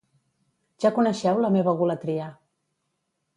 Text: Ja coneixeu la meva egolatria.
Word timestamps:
Ja 0.85 0.91
coneixeu 0.95 1.41
la 1.43 1.51
meva 1.57 1.75
egolatria. 1.77 2.31